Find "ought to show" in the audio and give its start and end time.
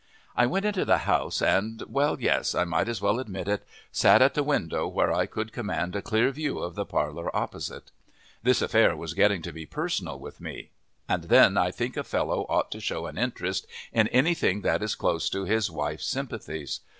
12.49-13.05